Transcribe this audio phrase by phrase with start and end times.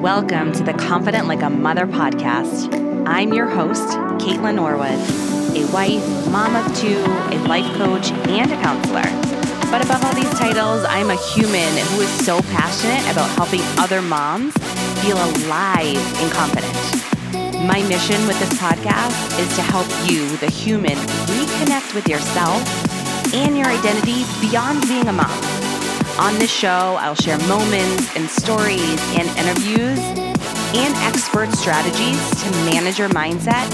[0.00, 2.72] Welcome to the Confident Like a Mother podcast.
[3.06, 3.86] I'm your host,
[4.18, 4.98] Kaitlynn Norwood,
[5.54, 9.02] a wife, mom of two, a life coach, and a counselor.
[9.70, 14.00] But above all these titles, I'm a human who is so passionate about helping other
[14.00, 14.54] moms
[15.04, 17.66] feel alive and confident.
[17.66, 22.64] My mission with this podcast is to help you, the human, reconnect with yourself
[23.34, 25.49] and your identity beyond being a mom.
[26.20, 29.98] On this show, I'll share moments and stories and interviews
[30.76, 33.64] and expert strategies to manage your mindset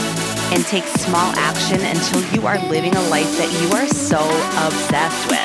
[0.54, 4.22] and take small action until you are living a life that you are so
[4.62, 5.42] obsessed with.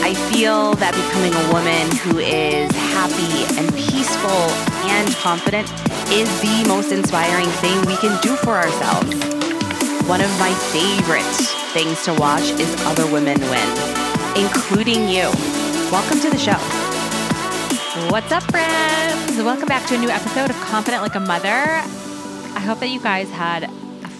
[0.00, 4.48] I feel that becoming a woman who is happy and peaceful
[4.88, 5.68] and confident
[6.08, 9.12] is the most inspiring thing we can do for ourselves.
[10.08, 11.36] One of my favorite
[11.76, 13.68] things to watch is other women win,
[14.40, 15.61] including you.
[15.92, 16.56] Welcome to the show.
[18.08, 19.36] What's up, friends?
[19.36, 21.48] Welcome back to a new episode of Confident Like a Mother.
[21.48, 23.68] I hope that you guys had a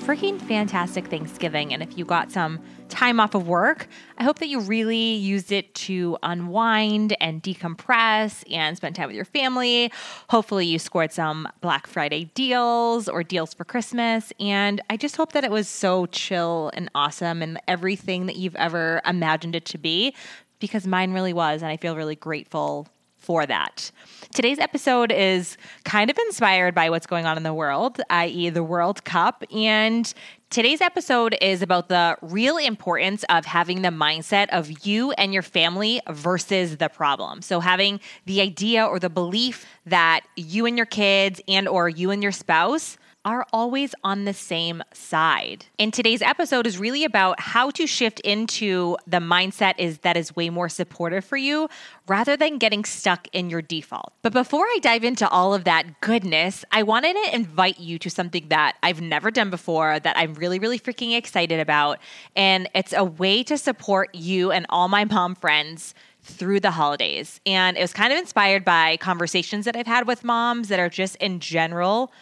[0.04, 1.72] freaking fantastic Thanksgiving.
[1.72, 3.88] And if you got some time off of work,
[4.18, 9.16] I hope that you really used it to unwind and decompress and spend time with
[9.16, 9.90] your family.
[10.28, 14.30] Hopefully, you scored some Black Friday deals or deals for Christmas.
[14.38, 18.56] And I just hope that it was so chill and awesome and everything that you've
[18.56, 20.14] ever imagined it to be
[20.62, 21.60] because mine really was.
[21.60, 23.90] And I feel really grateful for that.
[24.34, 28.64] Today's episode is kind of inspired by what's going on in the world, i.e., the
[28.64, 29.44] World Cup.
[29.54, 30.12] And
[30.50, 35.42] today's episode is about the real importance of having the mindset of you and your
[35.42, 37.42] family versus the problem.
[37.42, 42.10] So having the idea or the belief that you and your kids and or you
[42.10, 45.66] and your spouse are always on the same side.
[45.78, 50.34] And today's episode is really about how to shift into the mindset is that is
[50.34, 51.68] way more supportive for you
[52.08, 54.12] rather than getting stuck in your default.
[54.22, 58.10] But before I dive into all of that goodness, I wanted to invite you to
[58.10, 61.98] something that I've never done before that I'm really really freaking excited about
[62.34, 67.40] and it's a way to support you and all my mom friends through the holidays.
[67.46, 70.88] And it was kind of inspired by conversations that I've had with moms that are
[70.88, 72.12] just in general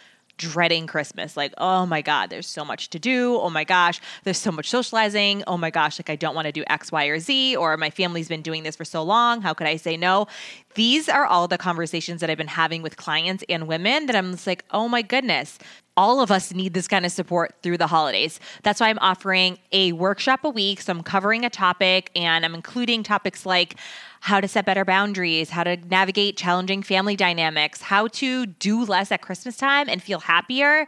[0.41, 1.37] dreading Christmas.
[1.37, 3.37] Like, oh my God, there's so much to do.
[3.37, 5.43] Oh my gosh, there's so much socializing.
[5.45, 7.91] Oh my gosh, like I don't want to do X, Y, or Z, or my
[7.91, 9.41] family's been doing this for so long.
[9.41, 10.27] How could I say no?
[10.73, 14.31] These are all the conversations that I've been having with clients and women that I'm
[14.31, 15.59] just like, oh my goodness,
[15.95, 18.39] all of us need this kind of support through the holidays.
[18.63, 20.81] That's why I'm offering a workshop a week.
[20.81, 23.75] So I'm covering a topic and I'm including topics like
[24.21, 29.11] how to set better boundaries, how to navigate challenging family dynamics, how to do less
[29.11, 30.87] at Christmas time and feel happier,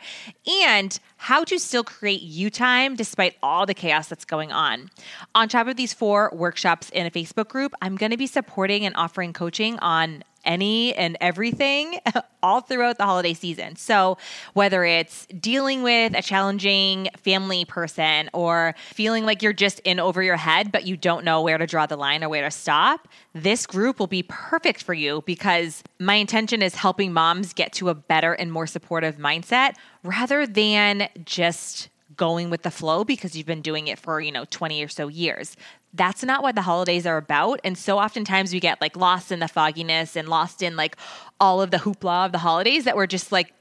[0.64, 4.90] and how to still create you time despite all the chaos that's going on.
[5.34, 8.86] On top of these four workshops in a Facebook group, I'm going to be supporting
[8.86, 12.00] and offering coaching on any and everything
[12.44, 13.76] all throughout the holiday season.
[13.76, 14.18] So,
[14.54, 20.22] whether it's dealing with a challenging family person or feeling like you're just in over
[20.22, 23.08] your head, but you don't know where to draw the line or where to stop,
[23.34, 27.90] this group will be perfect for you because my intention is helping moms get to
[27.90, 29.74] a better and more supportive mindset
[30.04, 34.46] rather than just going with the flow because you've been doing it for, you know,
[34.52, 35.58] 20 or so years
[35.94, 37.60] that's not what the holidays are about.
[37.64, 40.98] And so oftentimes we get like lost in the fogginess and lost in like
[41.40, 43.54] all of the hoopla of the holidays that we're just like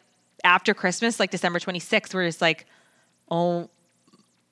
[0.45, 2.67] after Christmas, like December 26th, we're just like,
[3.31, 3.69] oh,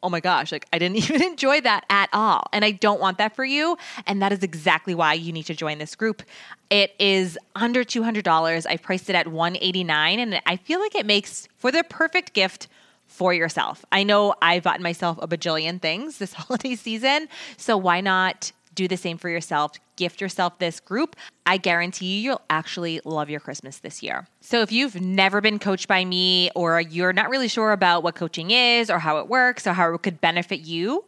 [0.02, 2.44] oh my gosh, like I didn't even enjoy that at all.
[2.52, 3.76] And I don't want that for you.
[4.06, 6.22] And that is exactly why you need to join this group.
[6.70, 8.66] It is under $200.
[8.66, 12.68] I priced it at 189 and I feel like it makes for the perfect gift
[13.06, 13.84] for yourself.
[13.90, 18.88] I know I've bought myself a bajillion things this holiday season, so why not do
[18.88, 19.72] the same for yourself?
[19.96, 21.16] Gift yourself this group.
[21.46, 24.26] I guarantee you, you'll actually love your Christmas this year.
[24.40, 28.14] So, if you've never been coached by me, or you're not really sure about what
[28.14, 31.04] coaching is, or how it works, or how it could benefit you,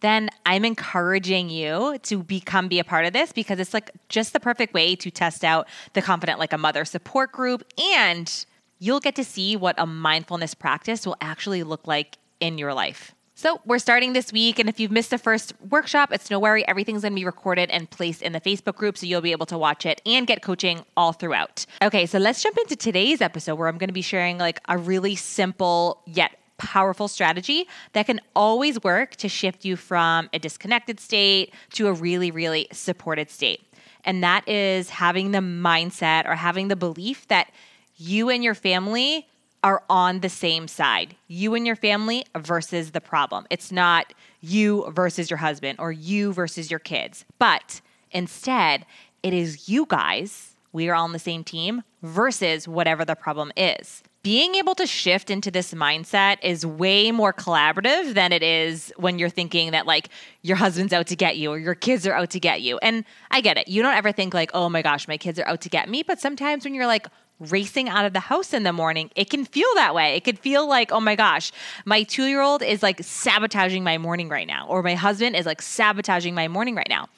[0.00, 4.32] then I'm encouraging you to become be a part of this because it's like just
[4.32, 7.64] the perfect way to test out the confident like a mother support group
[7.96, 8.46] and
[8.78, 13.12] you'll get to see what a mindfulness practice will actually look like in your life.
[13.40, 16.66] So, we're starting this week, and if you've missed the first workshop, it's no worry.
[16.66, 19.56] Everything's gonna be recorded and placed in the Facebook group, so you'll be able to
[19.56, 21.64] watch it and get coaching all throughout.
[21.80, 25.14] Okay, so let's jump into today's episode where I'm gonna be sharing like a really
[25.14, 31.54] simple yet powerful strategy that can always work to shift you from a disconnected state
[31.74, 33.60] to a really, really supported state.
[34.04, 37.52] And that is having the mindset or having the belief that
[37.98, 39.28] you and your family
[39.62, 41.16] are on the same side.
[41.26, 43.46] You and your family versus the problem.
[43.50, 47.80] It's not you versus your husband or you versus your kids, but
[48.12, 48.86] instead,
[49.22, 53.52] it is you guys we are all on the same team versus whatever the problem
[53.56, 54.02] is.
[54.22, 59.18] Being able to shift into this mindset is way more collaborative than it is when
[59.18, 60.08] you're thinking that like
[60.42, 62.78] your husband's out to get you or your kids are out to get you.
[62.82, 63.68] And I get it.
[63.68, 66.02] You don't ever think like, oh my gosh, my kids are out to get me.
[66.02, 67.06] But sometimes when you're like,
[67.40, 70.16] racing out of the house in the morning, it can feel that way.
[70.16, 71.52] It could feel like, oh my gosh,
[71.84, 75.46] my two year old is like sabotaging my morning right now, or my husband is
[75.46, 77.08] like sabotaging my morning right now.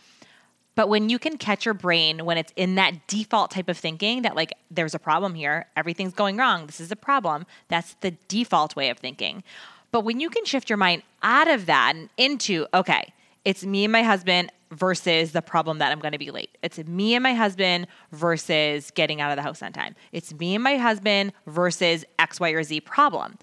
[0.75, 4.23] But when you can catch your brain when it's in that default type of thinking
[4.23, 8.13] that, like, there's a problem here, everything's going wrong, this is a problem, that's the
[8.29, 9.43] default way of thinking.
[9.93, 13.13] But when you can shift your mind out of that and into, okay,
[13.45, 16.57] it's me and my husband versus the problem that I'm going to be late.
[16.63, 19.97] It's me and my husband versus getting out of the house on time.
[20.13, 23.37] It's me and my husband versus X, Y, or Z problem.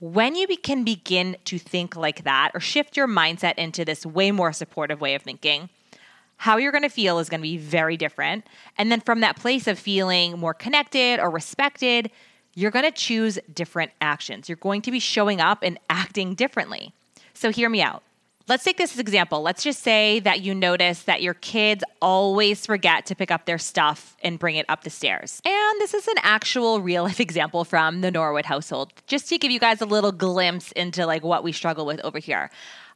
[0.00, 4.32] When you can begin to think like that or shift your mindset into this way
[4.32, 5.68] more supportive way of thinking,
[6.38, 8.44] how you're going to feel is going to be very different.
[8.76, 12.10] And then from that place of feeling more connected or respected,
[12.54, 14.48] you're going to choose different actions.
[14.48, 16.92] You're going to be showing up and acting differently.
[17.32, 18.02] So hear me out.
[18.48, 19.42] Let's take this as example.
[19.42, 23.58] Let's just say that you notice that your kids always forget to pick up their
[23.58, 25.40] stuff and bring it up the stairs.
[25.44, 29.50] And this is an actual real life example from the Norwood household, just to give
[29.52, 32.50] you guys a little glimpse into like what we struggle with over here.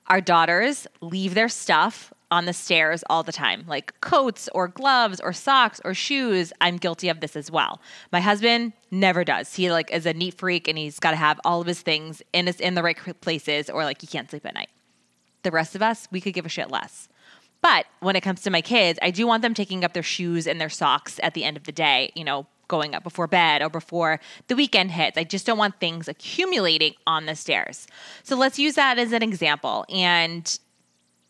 [0.09, 5.21] Our daughters leave their stuff on the stairs all the time, like coats or gloves
[5.21, 6.53] or socks or shoes.
[6.61, 7.81] I'm guilty of this as well.
[8.13, 9.55] My husband never does.
[9.55, 12.23] He like is a neat freak and he's got to have all of his things
[12.33, 14.71] in his in the right places or like he can't sleep at night.
[15.47, 17.09] The rest of us, we could give a shit less.
[17.63, 20.45] But when it comes to my kids, I do want them taking up their shoes
[20.45, 23.63] and their socks at the end of the day, you know, going up before bed
[23.63, 25.17] or before the weekend hits.
[25.17, 27.87] I just don't want things accumulating on the stairs.
[28.25, 29.85] So let's use that as an example.
[29.89, 30.59] And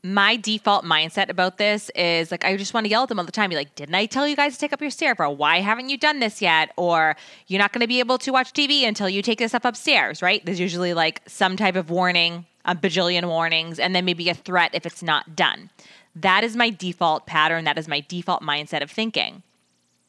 [0.02, 3.26] my default mindset about this is like I just want to yell at them all
[3.26, 3.50] the time.
[3.50, 5.28] Be like, didn't I tell you guys to take up your stair, bro?
[5.28, 6.72] Why haven't you done this yet?
[6.78, 7.16] Or
[7.48, 10.22] you're not going to be able to watch TV until you take this up upstairs,
[10.22, 10.42] right?
[10.42, 14.72] There's usually like some type of warning a bajillion warnings, and then maybe a threat
[14.74, 15.70] if it's not done.
[16.14, 17.64] That is my default pattern.
[17.64, 19.42] That is my default mindset of thinking.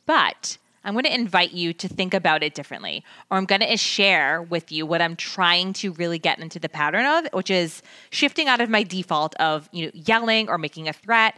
[0.06, 3.78] But I'm going to invite you to think about it differently, or I'm going to
[3.78, 7.82] share with you what I'm trying to really get into the pattern of, which is
[8.10, 11.38] shifting out of my default of you know yelling or making a threat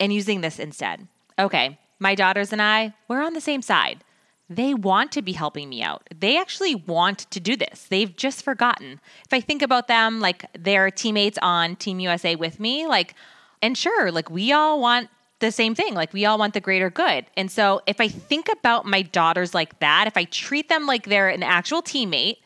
[0.00, 1.06] and using this instead.
[1.38, 4.04] Okay, my daughters and I, we're on the same side
[4.48, 6.08] they want to be helping me out.
[6.16, 7.86] They actually want to do this.
[7.88, 9.00] They've just forgotten.
[9.24, 13.14] If I think about them, like their teammates on Team USA with me, like,
[13.60, 15.08] and sure, like we all want
[15.40, 15.94] the same thing.
[15.94, 17.26] Like we all want the greater good.
[17.36, 21.06] And so if I think about my daughters like that, if I treat them like
[21.06, 22.38] they're an actual teammate,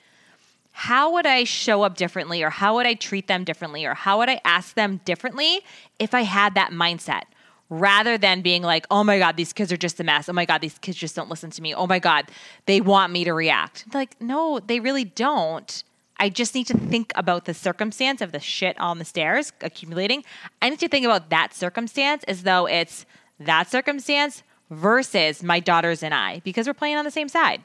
[0.73, 4.19] how would I show up differently or how would I treat them differently or how
[4.19, 5.61] would I ask them differently
[5.99, 7.25] if I had that mindset?
[7.71, 10.29] Rather than being like, oh my God, these kids are just a mess.
[10.29, 11.75] Oh my God, these kids just don't listen to me.
[11.75, 12.27] Oh my God,
[12.67, 13.87] they want me to react.
[13.95, 15.83] Like, no, they really don't.
[16.19, 20.23] I just need to think about the circumstance of the shit on the stairs accumulating.
[20.61, 23.07] I need to think about that circumstance as though it's
[23.39, 27.63] that circumstance versus my daughters and I because we're playing on the same side.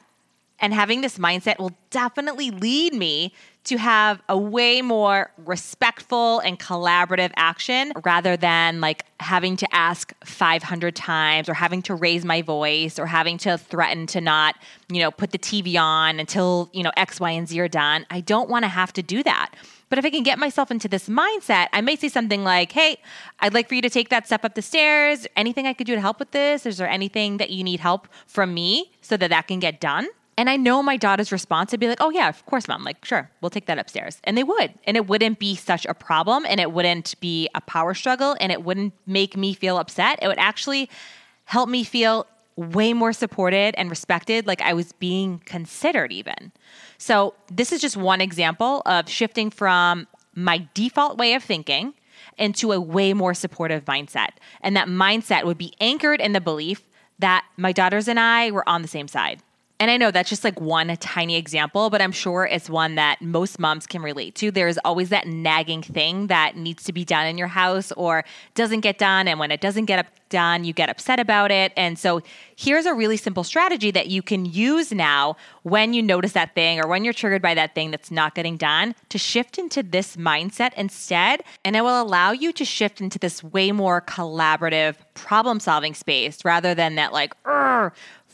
[0.58, 3.32] And having this mindset will definitely lead me
[3.64, 10.14] to have a way more respectful and collaborative action rather than like having to ask
[10.24, 14.54] 500 times or having to raise my voice or having to threaten to not,
[14.88, 18.06] you know, put the TV on until, you know, X, Y, and Z are done.
[18.08, 19.52] I don't want to have to do that.
[19.88, 22.98] But if I can get myself into this mindset, I may say something like, Hey,
[23.40, 25.26] I'd like for you to take that step up the stairs.
[25.34, 26.66] Anything I could do to help with this?
[26.66, 30.06] Is there anything that you need help from me so that that can get done?
[30.38, 32.84] And I know my daughter's response would be like, oh, yeah, of course, mom.
[32.84, 34.18] Like, sure, we'll take that upstairs.
[34.24, 34.74] And they would.
[34.84, 38.52] And it wouldn't be such a problem and it wouldn't be a power struggle and
[38.52, 40.18] it wouldn't make me feel upset.
[40.20, 40.90] It would actually
[41.44, 42.26] help me feel
[42.56, 46.52] way more supported and respected, like I was being considered, even.
[46.98, 51.94] So, this is just one example of shifting from my default way of thinking
[52.38, 54.30] into a way more supportive mindset.
[54.60, 56.82] And that mindset would be anchored in the belief
[57.18, 59.42] that my daughters and I were on the same side.
[59.78, 63.20] And I know that's just like one tiny example, but I'm sure it's one that
[63.20, 64.50] most moms can relate to.
[64.50, 68.80] There's always that nagging thing that needs to be done in your house or doesn't
[68.80, 69.28] get done.
[69.28, 71.72] And when it doesn't get done, you get upset about it.
[71.76, 72.22] And so
[72.56, 76.80] here's a really simple strategy that you can use now when you notice that thing
[76.82, 80.16] or when you're triggered by that thing that's not getting done to shift into this
[80.16, 81.42] mindset instead.
[81.66, 86.46] And it will allow you to shift into this way more collaborative problem solving space
[86.46, 87.34] rather than that like,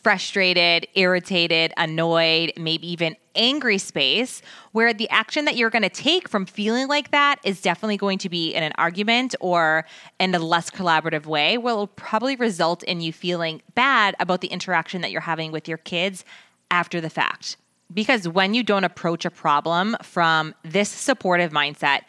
[0.03, 4.43] frustrated, irritated, annoyed, maybe even angry space
[4.73, 8.19] where the action that you're going to take from feeling like that is definitely going
[8.19, 9.87] to be in an argument or
[10.19, 15.01] in a less collaborative way it'll probably result in you feeling bad about the interaction
[15.01, 16.25] that you're having with your kids
[16.71, 17.57] after the fact.
[17.93, 22.01] Because when you don't approach a problem from this supportive mindset,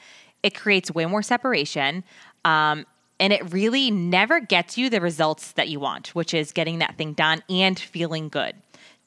[0.41, 2.03] it creates way more separation.
[2.45, 2.85] Um,
[3.19, 6.97] and it really never gets you the results that you want, which is getting that
[6.97, 8.55] thing done and feeling good.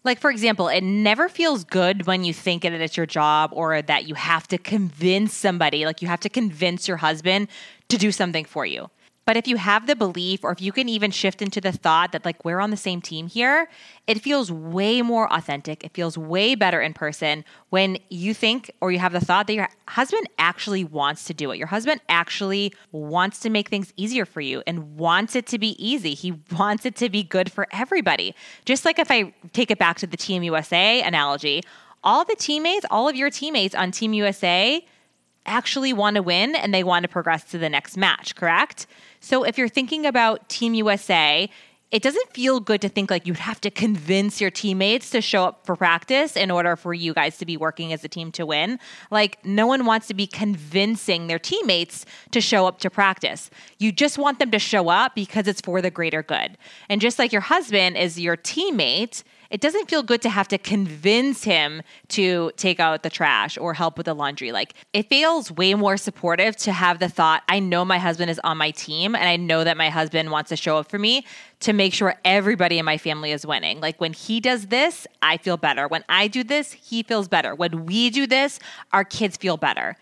[0.04, 3.82] Like, for example, it never feels good when you think that it's your job or
[3.82, 7.48] that you have to convince somebody, like you have to convince your husband
[7.88, 8.88] to do something for you.
[9.26, 12.12] But if you have the belief, or if you can even shift into the thought
[12.12, 13.68] that, like, we're on the same team here,
[14.06, 15.82] it feels way more authentic.
[15.82, 19.54] It feels way better in person when you think or you have the thought that
[19.54, 21.58] your husband actually wants to do it.
[21.58, 25.74] Your husband actually wants to make things easier for you and wants it to be
[25.84, 26.14] easy.
[26.14, 28.32] He wants it to be good for everybody.
[28.64, 31.64] Just like if I take it back to the Team USA analogy,
[32.04, 34.86] all the teammates, all of your teammates on Team USA
[35.46, 38.86] actually want to win and they want to progress to the next match, correct?
[39.20, 41.48] So if you're thinking about Team USA,
[41.92, 45.44] it doesn't feel good to think like you'd have to convince your teammates to show
[45.44, 48.44] up for practice in order for you guys to be working as a team to
[48.44, 48.80] win.
[49.10, 53.50] Like, no one wants to be convincing their teammates to show up to practice.
[53.78, 56.58] You just want them to show up because it's for the greater good.
[56.88, 60.58] And just like your husband is your teammate, it doesn't feel good to have to
[60.58, 64.52] convince him to take out the trash or help with the laundry.
[64.52, 68.40] Like it feels way more supportive to have the thought, I know my husband is
[68.44, 71.24] on my team and I know that my husband wants to show up for me
[71.60, 73.80] to make sure everybody in my family is winning.
[73.80, 75.88] Like when he does this, I feel better.
[75.88, 77.54] When I do this, he feels better.
[77.54, 78.58] When we do this,
[78.92, 79.96] our kids feel better.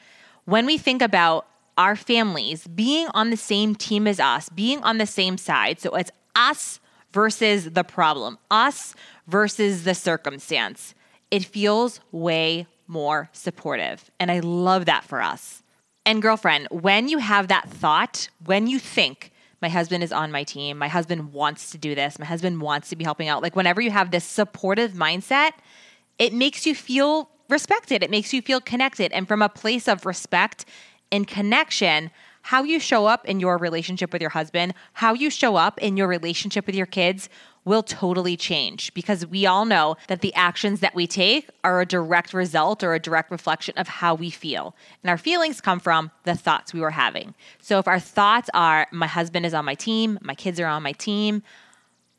[0.44, 1.46] When we think about
[1.76, 5.94] our families being on the same team as us, being on the same side, so
[5.94, 6.80] it's us
[7.14, 8.94] versus the problem, us
[9.28, 10.94] versus the circumstance.
[11.30, 14.10] It feels way more supportive.
[14.18, 15.62] And I love that for us.
[16.04, 19.30] And girlfriend, when you have that thought, when you think,
[19.62, 22.90] my husband is on my team, my husband wants to do this, my husband wants
[22.90, 25.52] to be helping out, like whenever you have this supportive mindset,
[26.18, 29.12] it makes you feel respected, it makes you feel connected.
[29.12, 30.66] And from a place of respect
[31.10, 32.10] and connection,
[32.44, 35.96] how you show up in your relationship with your husband, how you show up in
[35.96, 37.30] your relationship with your kids
[37.64, 41.86] will totally change because we all know that the actions that we take are a
[41.86, 44.76] direct result or a direct reflection of how we feel.
[45.02, 47.34] And our feelings come from the thoughts we were having.
[47.62, 50.82] So if our thoughts are, my husband is on my team, my kids are on
[50.82, 51.42] my team,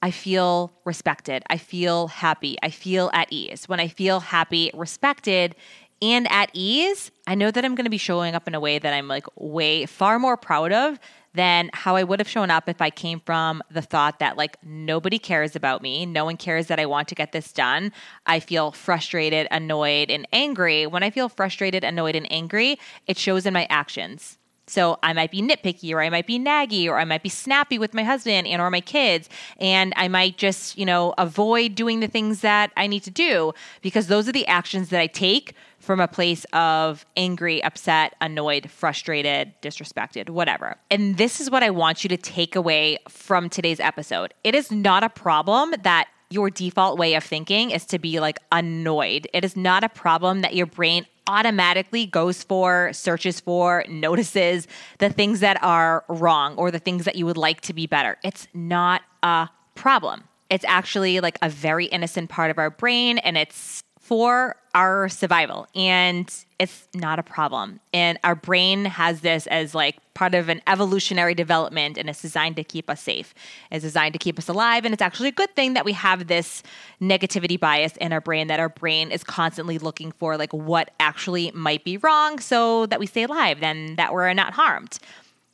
[0.01, 1.44] I feel respected.
[1.50, 2.58] I feel happy.
[2.62, 3.67] I feel at ease.
[3.67, 5.55] When I feel happy, respected,
[6.02, 8.80] and at ease, I know that I'm going to be showing up in a way
[8.80, 11.00] that I'm like way far more proud of
[11.34, 14.58] than how I would have shown up if I came from the thought that like
[14.64, 17.92] nobody cares about me, no one cares that I want to get this done.
[18.25, 20.88] I feel frustrated, annoyed, and angry.
[20.88, 24.38] When I feel frustrated, annoyed, and angry, it shows in my actions.
[24.68, 27.78] So I might be nitpicky or I might be naggy or I might be snappy
[27.78, 32.00] with my husband and or my kids and I might just, you know, avoid doing
[32.00, 35.54] the things that I need to do because those are the actions that I take
[35.86, 40.75] from a place of angry, upset, annoyed, frustrated, disrespected, whatever.
[40.89, 44.34] And this is what I want you to take away from today's episode.
[44.44, 48.39] It is not a problem that your default way of thinking is to be like
[48.51, 49.27] annoyed.
[49.32, 55.10] It is not a problem that your brain automatically goes for, searches for, notices the
[55.10, 58.18] things that are wrong or the things that you would like to be better.
[58.24, 60.24] It's not a problem.
[60.50, 65.68] It's actually like a very innocent part of our brain and it's for our survival
[65.74, 67.80] and it's not a problem.
[67.92, 72.56] And our brain has this as like part of an evolutionary development and it's designed
[72.58, 73.34] to keep us safe.
[73.72, 76.28] It's designed to keep us alive and it's actually a good thing that we have
[76.28, 76.62] this
[77.02, 81.50] negativity bias in our brain that our brain is constantly looking for like what actually
[81.56, 85.00] might be wrong so that we stay alive and that we're not harmed.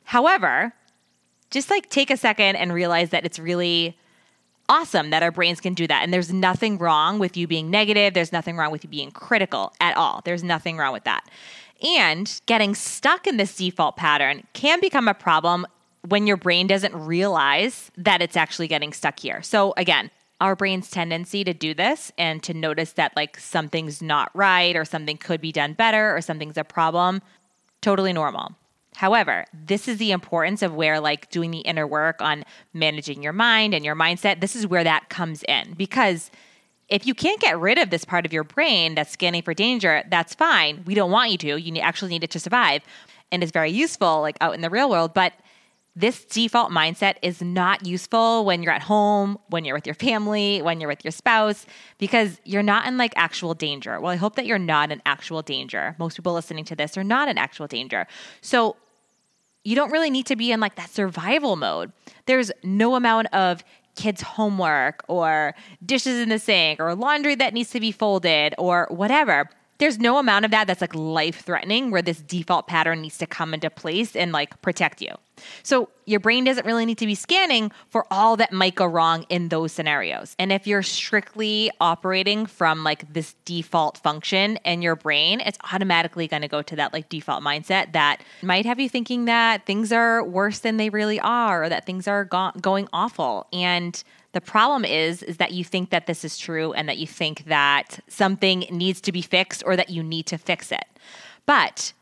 [0.04, 0.74] However,
[1.50, 3.96] just like take a second and realize that it's really
[4.68, 6.02] awesome that our brains can do that.
[6.02, 8.14] And there's nothing wrong with you being negative.
[8.14, 10.22] There's nothing wrong with you being critical at all.
[10.24, 11.28] There's nothing wrong with that.
[11.82, 15.66] And getting stuck in this default pattern can become a problem
[16.08, 19.42] when your brain doesn't realize that it's actually getting stuck here.
[19.42, 24.30] So, again, our brain's tendency to do this and to notice that like something's not
[24.34, 27.22] right or something could be done better or something's a problem,
[27.80, 28.56] totally normal.
[28.96, 33.32] However, this is the importance of where, like, doing the inner work on managing your
[33.32, 35.74] mind and your mindset, this is where that comes in.
[35.74, 36.30] Because
[36.88, 40.02] if you can't get rid of this part of your brain that's scanning for danger,
[40.10, 40.82] that's fine.
[40.86, 41.56] We don't want you to.
[41.60, 42.82] You actually need it to survive.
[43.30, 45.14] And it's very useful, like, out in the real world.
[45.14, 45.32] But
[45.94, 50.62] this default mindset is not useful when you're at home, when you're with your family,
[50.62, 51.66] when you're with your spouse,
[51.98, 54.00] because you're not in like actual danger.
[54.00, 55.94] Well, I hope that you're not in actual danger.
[55.98, 58.06] Most people listening to this are not in actual danger.
[58.40, 58.76] So
[59.64, 61.92] you don't really need to be in like that survival mode.
[62.24, 63.62] There's no amount of
[63.94, 68.86] kids' homework or dishes in the sink or laundry that needs to be folded or
[68.90, 69.50] whatever
[69.82, 73.26] there's no amount of that that's like life threatening where this default pattern needs to
[73.26, 75.08] come into place and like protect you.
[75.62, 79.24] So your brain doesn't really need to be scanning for all that might go wrong
[79.28, 80.34] in those scenarios.
[80.38, 86.26] And if you're strictly operating from like this default function in your brain, it's automatically
[86.26, 89.92] going to go to that like default mindset that might have you thinking that things
[89.92, 93.46] are worse than they really are or that things are go- going awful.
[93.52, 97.06] And the problem is is that you think that this is true and that you
[97.06, 100.84] think that something needs to be fixed or that you need to fix it.
[101.46, 101.92] But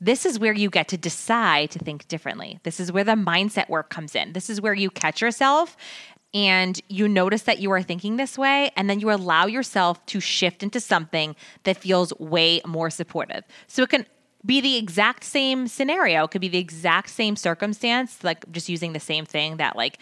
[0.00, 2.58] this is where you get to decide to think differently.
[2.62, 4.32] This is where the mindset work comes in.
[4.32, 5.76] This is where you catch yourself
[6.32, 10.20] and you notice that you are thinking this way, and then you allow yourself to
[10.20, 13.42] shift into something that feels way more supportive.
[13.66, 14.06] So it can
[14.46, 18.92] be the exact same scenario, it could be the exact same circumstance, like just using
[18.92, 19.98] the same thing that, like,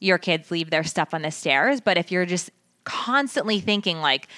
[0.00, 1.80] your kids leave their stuff on the stairs.
[1.80, 2.50] But if you're just
[2.84, 4.28] constantly thinking, like,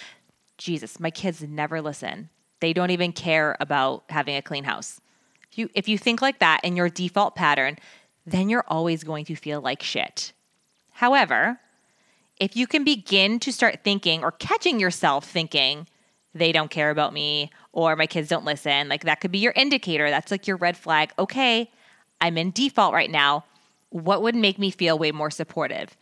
[0.59, 5.01] Jesus, my kids never listen, they don't even care about having a clean house.
[5.53, 7.79] If you, if you think like that in your default pattern,
[8.27, 10.33] then you're always going to feel like shit.
[10.91, 11.61] However,
[12.41, 15.87] if you can begin to start thinking or catching yourself thinking,
[16.35, 19.53] they don't care about me or my kids don't listen, like that could be your
[19.53, 20.09] indicator.
[20.11, 21.13] That's like your red flag.
[21.19, 21.71] Okay,
[22.21, 23.45] I'm in default right now
[23.93, 25.97] what would make me feel way more supportive?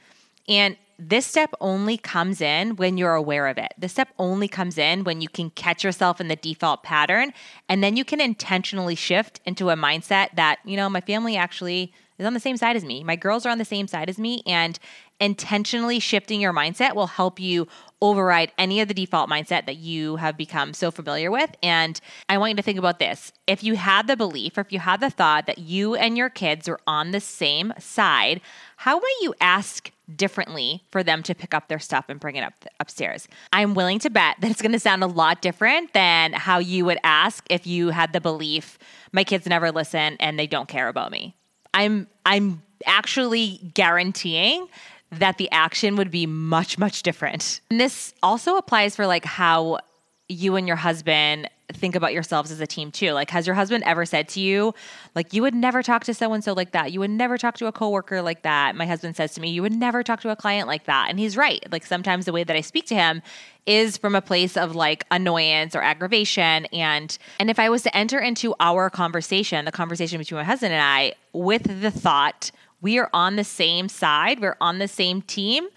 [0.49, 3.73] And this step only comes in when you're aware of it.
[3.79, 7.33] This step only comes in when you can catch yourself in the default pattern
[7.69, 11.93] and then you can intentionally shift into a mindset that, you know, my family actually
[12.19, 13.03] is on the same side as me.
[13.03, 14.79] My girls are on the same side as me and
[15.21, 17.69] intentionally shifting your mindset will help you
[18.03, 21.51] override any of the default mindset that you have become so familiar with.
[21.63, 23.31] And I want you to think about this.
[23.47, 26.31] If you had the belief or if you had the thought that you and your
[26.31, 28.41] kids are on the same side,
[28.79, 32.43] how might you ask differently for them to pick up their stuff and bring it
[32.43, 33.29] up upstairs?
[33.53, 36.87] I'm willing to bet that it's going to sound a lot different than how you
[36.87, 38.79] would ask if you had the belief
[39.13, 41.35] my kids never listen and they don't care about me.
[41.75, 44.67] I'm I'm actually guaranteeing
[45.13, 47.61] that the action would be much, much different.
[47.71, 49.81] And this also applies for like how
[50.29, 53.13] you and your husband think about yourselves as a team too.
[53.13, 54.75] Like, has your husband ever said to you,
[55.15, 56.93] like, you would never talk to so and so like that?
[56.93, 58.77] You would never talk to a coworker like that.
[58.77, 61.07] My husband says to me, you would never talk to a client like that.
[61.11, 61.65] And he's right.
[61.71, 63.23] Like, sometimes the way that I speak to him
[63.67, 66.67] is from a place of like annoyance or aggravation.
[66.67, 70.73] And and if I was to enter into our conversation, the conversation between my husband
[70.73, 75.23] and I, with the thought we are on the same side, we're on the same
[75.23, 75.69] team,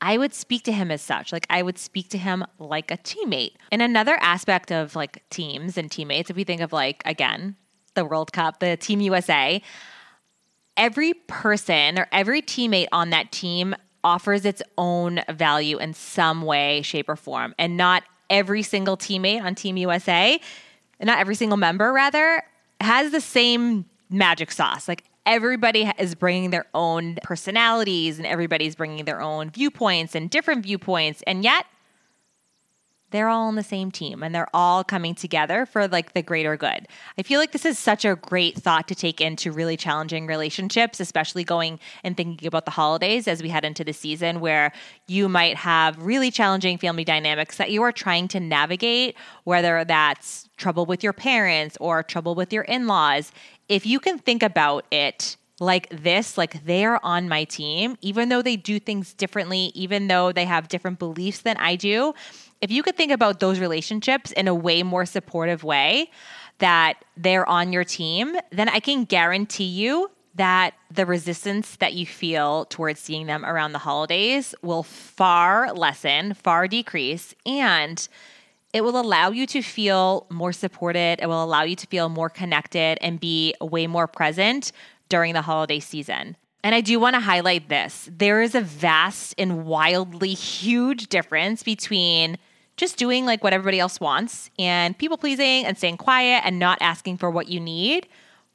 [0.00, 1.32] I would speak to him as such.
[1.32, 3.52] Like I would speak to him like a teammate.
[3.70, 7.54] And another aspect of like teams and teammates, if we think of like, again,
[7.94, 9.62] the World Cup, the Team USA,
[10.76, 16.82] every person or every teammate on that team offers its own value in some way,
[16.82, 17.54] shape, or form.
[17.56, 20.40] And not every single teammate on Team USA,
[21.00, 22.42] not every single member, rather,
[22.80, 24.88] has the same magic sauce.
[24.88, 30.62] Like everybody is bringing their own personalities and everybody's bringing their own viewpoints and different
[30.64, 31.22] viewpoints.
[31.26, 31.66] And yet,
[33.12, 36.56] they're all on the same team and they're all coming together for like the greater
[36.56, 36.88] good.
[37.18, 41.00] I feel like this is such a great thought to take into really challenging relationships,
[41.00, 44.72] especially going and thinking about the holidays as we head into the season where
[45.06, 50.48] you might have really challenging family dynamics that you are trying to navigate, whether that's
[50.56, 53.32] trouble with your parents or trouble with your in laws.
[53.68, 58.42] If you can think about it like this, like they're on my team, even though
[58.42, 62.14] they do things differently, even though they have different beliefs than I do,
[62.62, 66.10] if you could think about those relationships in a way more supportive way,
[66.58, 72.06] that they're on your team, then I can guarantee you that the resistance that you
[72.06, 78.08] feel towards seeing them around the holidays will far lessen, far decrease, and
[78.72, 81.20] it will allow you to feel more supported.
[81.20, 84.72] It will allow you to feel more connected and be way more present
[85.10, 86.36] during the holiday season.
[86.64, 91.62] And I do want to highlight this there is a vast and wildly huge difference
[91.62, 92.38] between
[92.76, 96.78] just doing like what everybody else wants and people pleasing and staying quiet and not
[96.80, 98.08] asking for what you need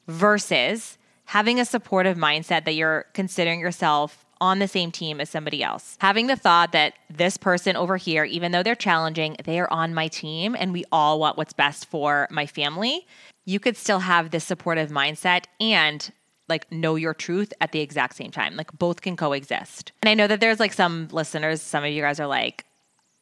[0.07, 5.63] versus having a supportive mindset that you're considering yourself on the same team as somebody
[5.63, 5.97] else.
[5.99, 9.93] Having the thought that this person over here, even though they're challenging, they are on
[9.93, 13.05] my team and we all want what's best for my family.
[13.45, 16.11] You could still have this supportive mindset and
[16.49, 18.55] like know your truth at the exact same time.
[18.55, 19.91] Like both can coexist.
[20.03, 22.65] And I know that there's like some listeners, some of you guys are like,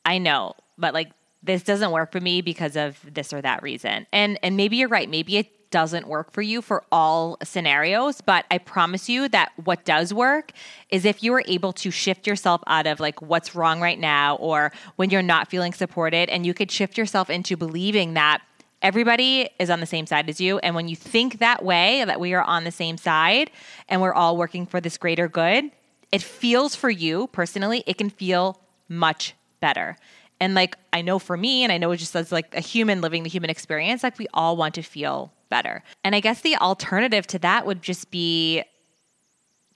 [0.06, 1.12] I know, but like
[1.44, 4.08] this doesn't work for me because of this or that reason.
[4.12, 5.10] And and maybe you're right.
[5.10, 9.84] Maybe it doesn't work for you for all scenarios, but I promise you that what
[9.84, 10.52] does work
[10.90, 14.38] is if you are able to shift yourself out of like what's wrong right now
[14.38, 18.42] or when you're not feeling supported and you could shift yourself into believing that
[18.82, 22.20] everybody is on the same side as you and when you think that way that
[22.20, 23.52] we are on the same side
[23.90, 25.70] and we're all working for this greater good,
[26.12, 29.98] it feels for you personally, it can feel much better.
[30.40, 33.02] And like I know for me, and I know it just as like a human
[33.02, 35.84] living the human experience, like we all want to feel better.
[36.04, 38.64] And I guess the alternative to that would just be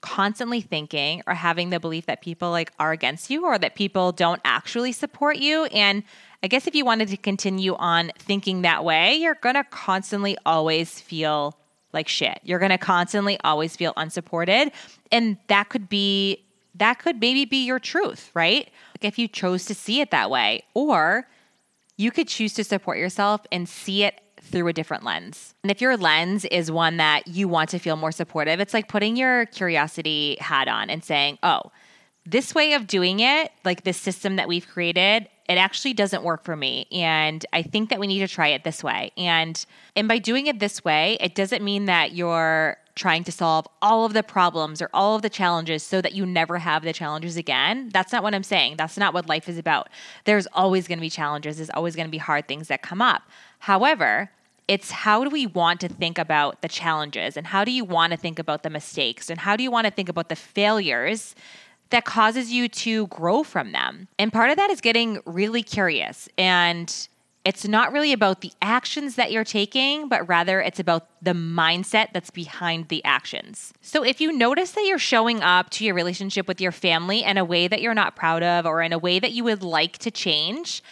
[0.00, 4.12] constantly thinking or having the belief that people like are against you or that people
[4.12, 6.02] don't actually support you and
[6.42, 10.38] I guess if you wanted to continue on thinking that way, you're going to constantly
[10.46, 11.54] always feel
[11.92, 12.40] like shit.
[12.44, 14.72] You're going to constantly always feel unsupported
[15.12, 16.42] and that could be
[16.74, 18.70] that could maybe be your truth, right?
[18.94, 21.26] Like if you chose to see it that way or
[21.96, 25.54] you could choose to support yourself and see it through a different lens.
[25.62, 28.88] And if your lens is one that you want to feel more supportive, it's like
[28.88, 31.70] putting your curiosity hat on and saying, oh,
[32.24, 36.44] this way of doing it, like this system that we've created, it actually doesn't work
[36.44, 40.06] for me and i think that we need to try it this way and and
[40.06, 44.12] by doing it this way it doesn't mean that you're trying to solve all of
[44.12, 47.88] the problems or all of the challenges so that you never have the challenges again
[47.94, 49.88] that's not what i'm saying that's not what life is about
[50.26, 53.00] there's always going to be challenges there's always going to be hard things that come
[53.00, 53.22] up
[53.60, 54.30] however
[54.68, 58.12] it's how do we want to think about the challenges and how do you want
[58.12, 61.34] to think about the mistakes and how do you want to think about the failures
[61.88, 64.06] that causes you to grow from them.
[64.16, 66.28] And part of that is getting really curious.
[66.38, 67.08] And
[67.44, 72.08] it's not really about the actions that you're taking, but rather it's about the mindset
[72.12, 73.72] that's behind the actions.
[73.80, 77.38] So if you notice that you're showing up to your relationship with your family in
[77.38, 79.96] a way that you're not proud of or in a way that you would like
[79.98, 80.82] to change,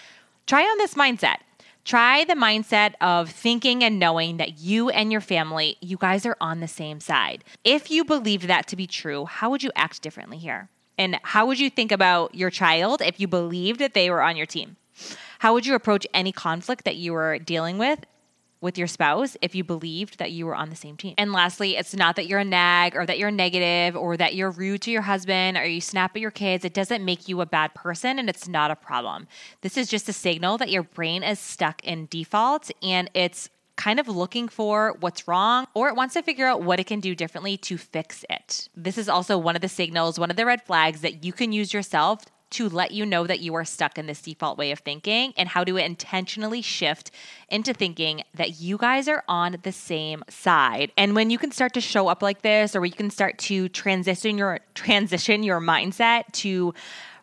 [0.47, 1.37] try on this mindset.
[1.85, 6.37] Try the mindset of thinking and knowing that you and your family, you guys are
[6.39, 7.45] on the same side.
[7.65, 10.69] If you believed that to be true, how would you act differently here?
[10.99, 14.37] And how would you think about your child if you believed that they were on
[14.37, 14.77] your team?
[15.39, 18.01] How would you approach any conflict that you were dealing with
[18.61, 21.15] with your spouse if you believed that you were on the same team?
[21.17, 24.51] And lastly, it's not that you're a nag or that you're negative or that you're
[24.51, 26.65] rude to your husband or you snap at your kids.
[26.65, 29.29] It doesn't make you a bad person and it's not a problem.
[29.61, 34.01] This is just a signal that your brain is stuck in default and it's kind
[34.01, 37.15] of looking for what's wrong or it wants to figure out what it can do
[37.15, 38.69] differently to fix it.
[38.77, 41.53] This is also one of the signals, one of the red flags that you can
[41.53, 44.79] use yourself to let you know that you are stuck in this default way of
[44.81, 47.11] thinking and how to intentionally shift
[47.49, 50.93] into thinking that you guys are on the same side.
[50.97, 53.69] And when you can start to show up like this or you can start to
[53.69, 56.75] transition your transition your mindset to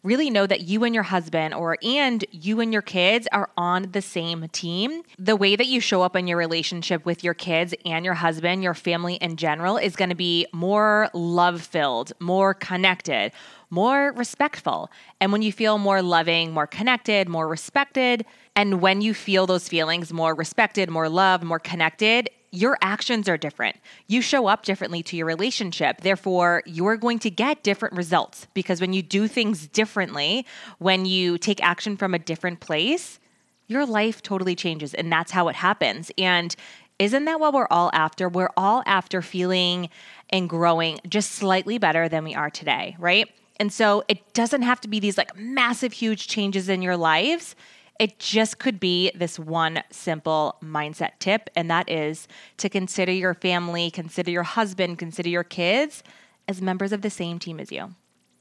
[0.04, 3.92] really know that you and your husband or and you and your kids are on
[3.92, 5.02] the same team.
[5.18, 8.62] The way that you show up in your relationship with your kids and your husband,
[8.62, 13.32] your family in general is going to be more love-filled, more connected,
[13.70, 14.90] more respectful.
[15.20, 18.26] And when you feel more loving, more connected, more respected,
[18.56, 23.38] and when you feel those feelings more respected, more loved, more connected, your actions are
[23.38, 23.76] different.
[24.08, 26.02] You show up differently to your relationship.
[26.02, 30.46] Therefore, you're going to get different results because when you do things differently,
[30.80, 33.20] when you take action from a different place,
[33.68, 34.94] your life totally changes.
[34.94, 36.12] And that's how it happens.
[36.18, 36.56] And
[36.98, 38.30] isn't that what we're all after?
[38.30, 39.90] We're all after feeling
[40.30, 43.30] and growing just slightly better than we are today, right?
[43.58, 47.56] And so it doesn't have to be these like massive, huge changes in your lives.
[48.00, 53.34] It just could be this one simple mindset tip, and that is to consider your
[53.34, 56.04] family, consider your husband, consider your kids
[56.48, 57.96] as members of the same team as you.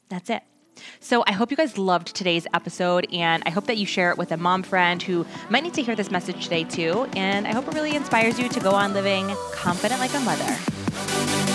[0.09, 0.43] That's it.
[0.99, 4.19] So I hope you guys loved today's episode, and I hope that you share it
[4.19, 7.09] with a mom friend who might need to hear this message today too.
[7.15, 11.54] And I hope it really inspires you to go on living confident like a mother.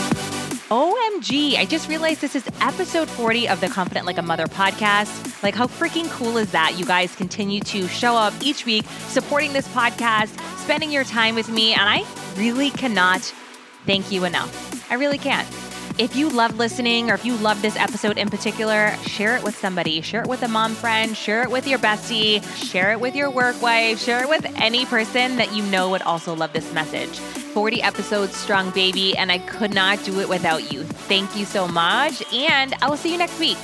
[1.19, 5.43] OMG, I just realized this is episode 40 of the Confident Like a Mother podcast.
[5.43, 6.77] Like, how freaking cool is that?
[6.77, 11.49] You guys continue to show up each week, supporting this podcast, spending your time with
[11.49, 12.05] me, and I
[12.37, 13.21] really cannot
[13.85, 14.89] thank you enough.
[14.89, 15.47] I really can't.
[15.99, 19.57] If you love listening or if you love this episode in particular, share it with
[19.57, 19.99] somebody.
[19.99, 23.29] Share it with a mom friend, share it with your bestie, share it with your
[23.29, 27.19] work wife, share it with any person that you know would also love this message.
[27.19, 30.83] 40 episodes strong, baby, and I could not do it without you.
[30.83, 33.57] Thank you so much, and I will see you next week.